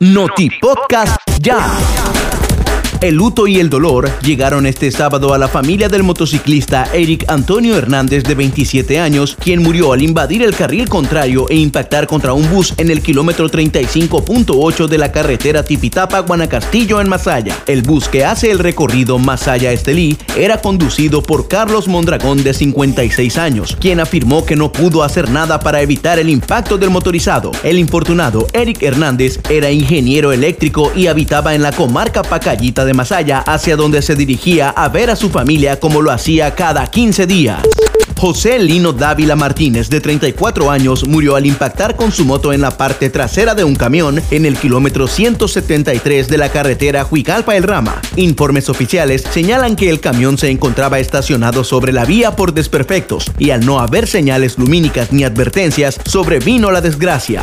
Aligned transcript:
Noti 0.00 0.48
Podcast 0.60 1.18
Ya. 1.42 1.58
El 3.00 3.14
luto 3.14 3.46
y 3.46 3.60
el 3.60 3.70
dolor 3.70 4.10
llegaron 4.22 4.66
este 4.66 4.90
sábado 4.90 5.32
a 5.32 5.38
la 5.38 5.46
familia 5.46 5.88
del 5.88 6.02
motociclista 6.02 6.88
Eric 6.92 7.26
Antonio 7.28 7.78
Hernández 7.78 8.24
de 8.24 8.34
27 8.34 8.98
años, 8.98 9.36
quien 9.38 9.62
murió 9.62 9.92
al 9.92 10.02
invadir 10.02 10.42
el 10.42 10.52
carril 10.52 10.88
contrario 10.88 11.46
e 11.48 11.54
impactar 11.54 12.08
contra 12.08 12.32
un 12.32 12.50
bus 12.50 12.74
en 12.76 12.90
el 12.90 13.00
kilómetro 13.00 13.48
35.8 13.48 14.88
de 14.88 14.98
la 14.98 15.12
carretera 15.12 15.64
Tipitapa-Guanacastillo 15.64 17.00
en 17.00 17.08
Masaya. 17.08 17.56
El 17.68 17.82
bus 17.82 18.08
que 18.08 18.24
hace 18.24 18.50
el 18.50 18.58
recorrido 18.58 19.16
Masaya-Estelí 19.20 20.18
era 20.36 20.60
conducido 20.60 21.22
por 21.22 21.46
Carlos 21.46 21.86
Mondragón 21.86 22.42
de 22.42 22.52
56 22.52 23.38
años, 23.38 23.76
quien 23.80 24.00
afirmó 24.00 24.44
que 24.44 24.56
no 24.56 24.72
pudo 24.72 25.04
hacer 25.04 25.30
nada 25.30 25.60
para 25.60 25.82
evitar 25.82 26.18
el 26.18 26.28
impacto 26.28 26.78
del 26.78 26.90
motorizado. 26.90 27.52
El 27.62 27.78
infortunado 27.78 28.48
Eric 28.52 28.82
Hernández 28.82 29.38
era 29.48 29.70
ingeniero 29.70 30.32
eléctrico 30.32 30.90
y 30.96 31.06
habitaba 31.06 31.54
en 31.54 31.62
la 31.62 31.70
comarca 31.70 32.24
Pacayita 32.24 32.87
de 32.88 32.94
Masaya 32.94 33.40
hacia 33.40 33.76
donde 33.76 34.00
se 34.00 34.16
dirigía 34.16 34.70
a 34.70 34.88
ver 34.88 35.10
a 35.10 35.16
su 35.16 35.28
familia 35.28 35.78
como 35.78 36.00
lo 36.00 36.10
hacía 36.10 36.54
cada 36.54 36.86
15 36.86 37.26
días. 37.26 37.60
José 38.16 38.58
Lino 38.58 38.92
Dávila 38.92 39.36
Martínez, 39.36 39.90
de 39.90 40.00
34 40.00 40.70
años, 40.70 41.06
murió 41.06 41.36
al 41.36 41.46
impactar 41.46 41.94
con 41.94 42.10
su 42.10 42.24
moto 42.24 42.52
en 42.52 42.62
la 42.62 42.76
parte 42.76 43.10
trasera 43.10 43.54
de 43.54 43.62
un 43.62 43.76
camión 43.76 44.20
en 44.30 44.46
el 44.46 44.56
kilómetro 44.56 45.06
173 45.06 46.26
de 46.28 46.38
la 46.38 46.50
carretera 46.50 47.06
Huicalpa 47.08 47.56
El 47.56 47.62
Rama. 47.62 48.00
Informes 48.16 48.70
oficiales 48.70 49.22
señalan 49.30 49.76
que 49.76 49.90
el 49.90 50.00
camión 50.00 50.38
se 50.38 50.50
encontraba 50.50 50.98
estacionado 50.98 51.62
sobre 51.62 51.92
la 51.92 52.06
vía 52.06 52.34
por 52.34 52.54
desperfectos 52.54 53.30
y 53.38 53.50
al 53.50 53.64
no 53.64 53.78
haber 53.78 54.08
señales 54.08 54.58
lumínicas 54.58 55.12
ni 55.12 55.24
advertencias, 55.24 56.00
sobrevino 56.04 56.72
la 56.72 56.80
desgracia. 56.80 57.42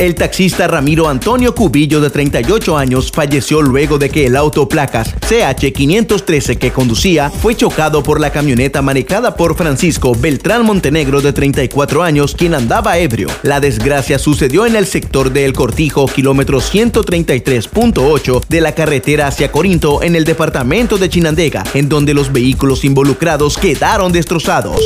El 0.00 0.14
taxista 0.14 0.66
Ramiro 0.66 1.10
Antonio 1.10 1.54
Cubillo, 1.54 2.00
de 2.00 2.08
38 2.08 2.78
años, 2.78 3.12
falleció 3.12 3.60
luego 3.60 3.98
de 3.98 4.08
que 4.08 4.24
el 4.24 4.34
auto 4.34 4.66
placas 4.66 5.14
CH513 5.16 6.56
que 6.56 6.72
conducía 6.72 7.28
fue 7.28 7.54
chocado 7.54 8.02
por 8.02 8.18
la 8.18 8.32
camioneta 8.32 8.80
manejada 8.80 9.36
por 9.36 9.54
Francisco 9.58 10.14
Beltrán 10.14 10.64
Montenegro, 10.64 11.20
de 11.20 11.34
34 11.34 12.02
años, 12.02 12.34
quien 12.34 12.54
andaba 12.54 12.96
ebrio. 12.96 13.28
La 13.42 13.60
desgracia 13.60 14.18
sucedió 14.18 14.64
en 14.64 14.74
el 14.74 14.86
sector 14.86 15.34
de 15.34 15.44
El 15.44 15.52
Cortijo, 15.52 16.06
kilómetro 16.06 16.62
133.8 16.62 18.46
de 18.48 18.60
la 18.62 18.74
carretera 18.74 19.26
hacia 19.26 19.52
Corinto, 19.52 20.02
en 20.02 20.16
el 20.16 20.24
departamento 20.24 20.96
de 20.96 21.10
Chinandega, 21.10 21.62
en 21.74 21.90
donde 21.90 22.14
los 22.14 22.32
vehículos 22.32 22.86
involucrados 22.86 23.58
quedaron 23.58 24.12
destrozados. 24.12 24.80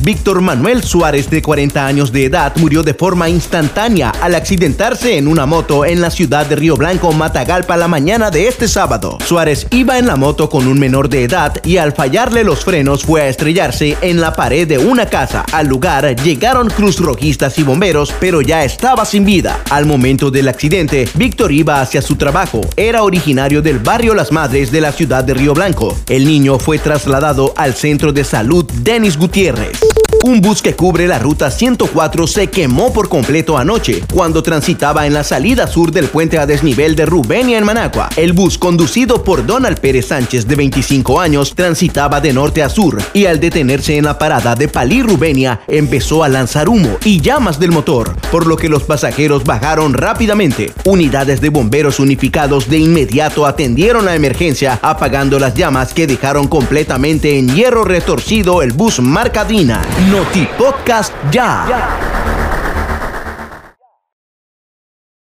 Víctor 0.00 0.40
Manuel 0.40 0.82
Suárez, 0.82 1.28
de 1.28 1.42
40 1.42 1.86
años 1.86 2.12
de 2.12 2.24
edad, 2.24 2.54
murió 2.56 2.82
de 2.82 2.94
forma 2.94 3.28
instantánea 3.28 4.08
al 4.08 4.34
accidentarse 4.54 5.18
en 5.18 5.26
una 5.26 5.46
moto 5.46 5.84
en 5.84 6.00
la 6.00 6.12
ciudad 6.12 6.46
de 6.46 6.54
Río 6.54 6.76
Blanco, 6.76 7.12
Matagalpa, 7.12 7.76
la 7.76 7.88
mañana 7.88 8.30
de 8.30 8.46
este 8.46 8.68
sábado. 8.68 9.18
Suárez 9.26 9.66
iba 9.70 9.98
en 9.98 10.06
la 10.06 10.14
moto 10.14 10.48
con 10.48 10.68
un 10.68 10.78
menor 10.78 11.08
de 11.08 11.24
edad 11.24 11.56
y 11.64 11.78
al 11.78 11.92
fallarle 11.92 12.44
los 12.44 12.64
frenos 12.64 13.02
fue 13.02 13.22
a 13.22 13.28
estrellarse 13.28 13.98
en 14.00 14.20
la 14.20 14.32
pared 14.32 14.68
de 14.68 14.78
una 14.78 15.06
casa. 15.06 15.44
Al 15.50 15.66
lugar 15.66 16.14
llegaron 16.22 16.70
cruz 16.70 17.00
rojistas 17.00 17.58
y 17.58 17.64
bomberos, 17.64 18.14
pero 18.20 18.42
ya 18.42 18.62
estaba 18.62 19.04
sin 19.04 19.24
vida. 19.24 19.60
Al 19.70 19.86
momento 19.86 20.30
del 20.30 20.46
accidente, 20.46 21.08
Víctor 21.14 21.50
iba 21.50 21.80
hacia 21.80 22.00
su 22.00 22.14
trabajo. 22.14 22.60
Era 22.76 23.02
originario 23.02 23.60
del 23.60 23.80
barrio 23.80 24.14
Las 24.14 24.30
Madres 24.30 24.70
de 24.70 24.80
la 24.80 24.92
ciudad 24.92 25.24
de 25.24 25.34
Río 25.34 25.52
Blanco. 25.52 25.98
El 26.08 26.26
niño 26.26 26.60
fue 26.60 26.78
trasladado 26.78 27.54
al 27.56 27.74
centro 27.74 28.12
de 28.12 28.22
salud 28.22 28.64
Denis 28.84 29.16
Gutiérrez. 29.16 29.80
Un 30.26 30.40
bus 30.40 30.62
que 30.62 30.74
cubre 30.74 31.06
la 31.06 31.18
ruta 31.18 31.50
104 31.50 32.26
se 32.26 32.46
quemó 32.46 32.94
por 32.94 33.10
completo 33.10 33.58
anoche 33.58 34.02
cuando 34.10 34.42
transitaba 34.42 35.06
en 35.06 35.12
la 35.12 35.22
salida 35.22 35.66
sur 35.66 35.92
del 35.92 36.06
puente 36.06 36.38
a 36.38 36.46
desnivel 36.46 36.96
de 36.96 37.04
Rubenia 37.04 37.58
en 37.58 37.66
Managua. 37.66 38.08
El 38.16 38.32
bus 38.32 38.56
conducido 38.56 39.22
por 39.22 39.44
Donald 39.44 39.80
Pérez 39.80 40.06
Sánchez 40.06 40.46
de 40.46 40.56
25 40.56 41.20
años 41.20 41.54
transitaba 41.54 42.22
de 42.22 42.32
norte 42.32 42.62
a 42.62 42.70
sur 42.70 43.02
y 43.12 43.26
al 43.26 43.38
detenerse 43.38 43.98
en 43.98 44.06
la 44.06 44.16
parada 44.16 44.54
de 44.54 44.66
Palí 44.66 45.02
Rubenia 45.02 45.60
empezó 45.68 46.24
a 46.24 46.30
lanzar 46.30 46.70
humo 46.70 46.96
y 47.04 47.20
llamas 47.20 47.60
del 47.60 47.72
motor, 47.72 48.16
por 48.32 48.46
lo 48.46 48.56
que 48.56 48.70
los 48.70 48.84
pasajeros 48.84 49.44
bajaron 49.44 49.92
rápidamente. 49.92 50.72
Unidades 50.86 51.42
de 51.42 51.50
bomberos 51.50 52.00
unificados 52.00 52.70
de 52.70 52.78
inmediato 52.78 53.44
atendieron 53.44 54.06
la 54.06 54.14
emergencia 54.14 54.78
apagando 54.80 55.38
las 55.38 55.52
llamas 55.52 55.92
que 55.92 56.06
dejaron 56.06 56.48
completamente 56.48 57.38
en 57.38 57.54
hierro 57.54 57.84
retorcido 57.84 58.62
el 58.62 58.72
bus 58.72 59.00
Marcadina. 59.00 59.82
Noti 60.14 60.46
Podcast 60.54 61.10
ya. 61.34 61.66